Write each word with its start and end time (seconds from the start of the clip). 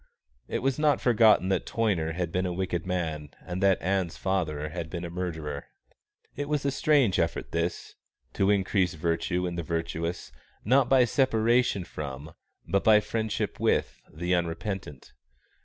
It 0.47 0.63
was 0.63 0.79
not 0.79 0.99
forgotten 0.99 1.49
that 1.49 1.67
Toyner 1.67 2.13
had 2.13 2.31
been 2.31 2.47
a 2.47 2.51
wicked 2.53 2.87
man 2.87 3.29
and 3.45 3.61
that 3.61 3.79
Ann's 3.83 4.17
father 4.17 4.69
had 4.69 4.89
been 4.89 5.05
a 5.05 5.11
murderer. 5.11 5.67
It 6.35 6.49
was 6.49 6.65
a 6.65 6.71
strange 6.71 7.19
effort 7.19 7.51
this, 7.51 7.93
to 8.33 8.49
increase 8.49 8.95
virtue 8.95 9.45
in 9.45 9.57
the 9.57 9.61
virtuous, 9.61 10.31
not 10.65 10.89
by 10.89 11.05
separation 11.05 11.83
from, 11.83 12.33
but 12.67 12.83
by 12.83 12.99
friendship 12.99 13.59
with, 13.59 14.01
the 14.11 14.33
unrepentant. 14.33 15.13